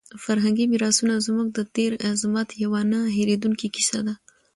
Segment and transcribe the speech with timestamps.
[0.23, 4.13] فرهنګي میراثونه زموږ د تېر عظمت یوه نه هېرېدونکې کیسه ده.